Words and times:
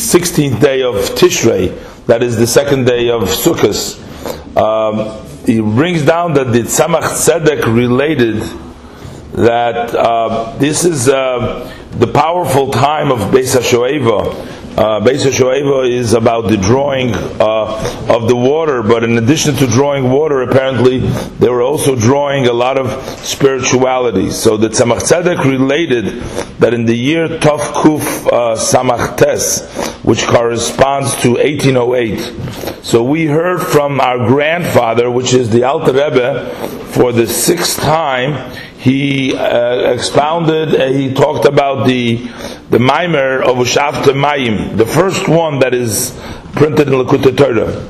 16th 0.00 0.60
day 0.60 0.82
of 0.82 0.94
Tishrei, 0.94 2.06
that 2.06 2.22
is 2.22 2.36
the 2.36 2.46
second 2.46 2.86
day 2.86 3.10
of 3.10 3.22
Sukkot, 3.22 3.98
um, 4.56 5.26
he 5.46 5.60
brings 5.60 6.04
down 6.04 6.34
that 6.34 6.52
the 6.52 6.60
Tzemach 6.60 7.02
Tzedek 7.02 7.74
related 7.74 8.42
that 9.32 9.94
uh, 9.94 10.56
this 10.58 10.84
is 10.84 11.08
uh, 11.08 11.72
the 11.92 12.06
powerful 12.06 12.70
time 12.70 13.10
of 13.10 13.18
Beis 13.30 13.56
HaShoeva. 13.56 14.59
Uh, 14.76 15.00
Beis 15.00 15.26
HaShoeva 15.26 15.90
is 15.90 16.14
about 16.14 16.48
the 16.48 16.56
drawing 16.56 17.12
uh, 17.12 18.06
of 18.08 18.28
the 18.28 18.36
water, 18.36 18.82
but 18.82 19.02
in 19.02 19.18
addition 19.18 19.54
to 19.56 19.66
drawing 19.66 20.10
water, 20.10 20.42
apparently 20.42 21.00
they 21.00 21.48
were 21.48 21.62
also 21.62 21.96
drawing 21.96 22.46
a 22.46 22.52
lot 22.52 22.78
of 22.78 23.02
spirituality. 23.18 24.30
So 24.30 24.56
the 24.56 24.68
Tzemach 24.68 25.00
Tzedek 25.00 25.44
related 25.44 26.22
that 26.60 26.72
in 26.72 26.84
the 26.84 26.94
year 26.94 27.26
Tov 27.28 27.58
Kuf 27.58 28.26
uh, 28.32 29.16
Tes, 29.16 29.68
which 30.02 30.24
corresponds 30.26 31.16
to 31.22 31.32
1808, 31.32 32.69
so 32.82 33.04
we 33.04 33.26
heard 33.26 33.60
from 33.60 34.00
our 34.00 34.26
grandfather, 34.26 35.10
which 35.10 35.34
is 35.34 35.50
the 35.50 35.64
Alter 35.64 35.92
Rebbe, 35.92 36.50
for 36.92 37.12
the 37.12 37.26
sixth 37.26 37.78
time, 37.80 38.54
he 38.78 39.36
uh, 39.36 39.92
expounded, 39.92 40.74
uh, 40.74 40.86
he 40.86 41.12
talked 41.12 41.46
about 41.46 41.86
the 41.86 42.16
the 42.70 42.78
Maimer 42.78 43.42
of 43.42 43.56
Ushavtem 43.56 44.14
Mayim, 44.14 44.76
the 44.76 44.86
first 44.86 45.28
one 45.28 45.58
that 45.58 45.74
is 45.74 46.16
printed 46.52 46.86
in 46.86 46.94
Likkutei 46.94 47.36
Torah. 47.36 47.86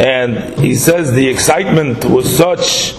And 0.00 0.58
he 0.58 0.74
says 0.74 1.12
the 1.12 1.28
excitement 1.28 2.04
was 2.04 2.36
such, 2.36 2.94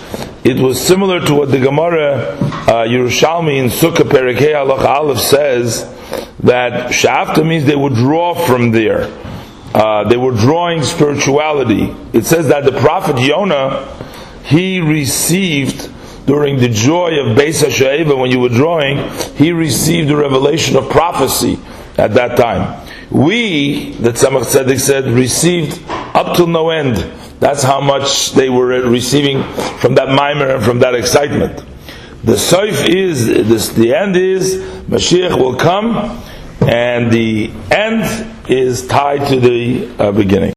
it 0.46 0.58
was 0.58 0.80
similar 0.80 1.20
to 1.26 1.34
what 1.34 1.52
the 1.52 1.60
Gemara 1.60 2.14
uh, 2.14 2.86
Yerushalmi 2.86 3.58
in 3.58 3.66
Sukkah 3.68 4.10
Perikei 4.10 4.54
Halach 4.54 4.86
Aleph 4.86 5.20
says, 5.20 5.84
that 6.40 6.92
Shavta 6.92 7.46
means 7.46 7.66
they 7.66 7.76
would 7.76 7.96
draw 7.96 8.34
from 8.34 8.72
there. 8.72 9.10
Uh, 9.74 10.08
they 10.10 10.18
were 10.18 10.32
drawing 10.32 10.84
spirituality. 10.84 11.96
It 12.14 12.26
says 12.26 12.48
that 12.50 12.66
the 12.66 12.74
prophet 12.80 13.20
Yonah, 13.20 13.88
he 14.44 14.80
received 14.82 15.90
during 16.26 16.58
the 16.58 16.70
joy 16.70 17.20
of 17.20 17.38
Beis 17.38 17.64
HaSha'eva, 17.64 18.20
when 18.20 18.32
you 18.32 18.40
were 18.40 18.50
drawing, 18.50 19.10
he 19.36 19.52
received 19.52 20.10
the 20.10 20.16
revelation 20.16 20.76
of 20.76 20.90
prophecy 20.90 21.58
at 21.98 22.14
that 22.16 22.38
time. 22.38 22.88
We, 23.10 23.92
the 23.94 24.12
Tzemach 24.12 24.46
Tzedek 24.46 24.80
said, 24.80 25.06
received 25.06 25.82
up 25.90 26.36
till 26.36 26.48
no 26.48 26.70
end. 26.70 26.98
That's 27.40 27.64
how 27.64 27.82
much 27.82 28.32
they 28.34 28.50
were 28.50 28.68
receiving 28.88 29.44
from 29.80 29.96
that 29.96 30.10
mimer 30.10 30.56
and 30.56 30.64
from 30.64 30.80
that 30.80 30.96
excitement. 30.96 31.64
The 32.24 32.34
soif 32.34 32.88
is, 32.88 33.26
this, 33.26 33.70
the 33.70 33.96
end 33.96 34.16
is, 34.16 34.58
Mashiach 34.84 35.38
will 35.38 35.56
come, 35.56 36.22
and 36.62 37.12
the 37.12 37.52
end 37.72 38.50
is 38.50 38.88
tied 38.88 39.28
to 39.30 39.40
the 39.40 39.90
uh, 40.00 40.12
beginning. 40.12 40.50